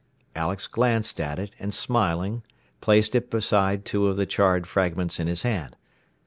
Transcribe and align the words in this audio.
Alex 0.35 0.65
glanced 0.65 1.19
at 1.19 1.37
it, 1.37 1.55
and 1.59 1.75
smiling, 1.75 2.41
placed 2.81 3.13
it 3.13 3.29
beside 3.29 3.85
two 3.85 4.07
of 4.07 4.17
the 4.17 4.25
charred 4.25 4.65
fragments 4.65 5.19
in 5.19 5.27
his 5.27 5.43
hand. 5.43 5.75